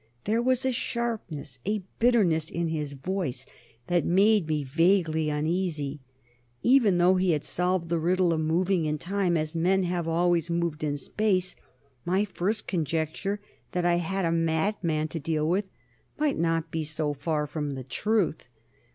There 0.23 0.41
was 0.41 0.65
a 0.65 0.71
sharpness, 0.71 1.59
a 1.63 1.83
bitterness, 1.99 2.49
in 2.49 2.69
his 2.69 2.93
voice 2.93 3.45
that 3.85 4.03
made 4.03 4.47
me 4.47 4.63
vaguely 4.63 5.29
uneasy; 5.29 5.99
even 6.63 6.97
though 6.97 7.17
he 7.17 7.33
had 7.33 7.43
solved 7.43 7.87
the 7.89 7.99
riddle 7.99 8.33
of 8.33 8.39
moving 8.39 8.87
in 8.87 8.97
time 8.97 9.37
as 9.37 9.55
men 9.55 9.83
have 9.83 10.07
always 10.07 10.49
moved 10.49 10.83
in 10.83 10.97
space, 10.97 11.55
my 12.03 12.25
first 12.25 12.65
conjecture 12.65 13.41
that 13.73 13.85
I 13.85 13.97
had 13.97 14.25
a 14.25 14.31
madman 14.31 15.07
to 15.09 15.19
deal 15.19 15.47
with 15.47 15.65
might 16.17 16.39
not 16.39 16.71
be 16.71 16.83
so 16.83 17.13
far 17.13 17.45
from 17.45 17.75
the 17.75 17.83
truth. 17.83 18.49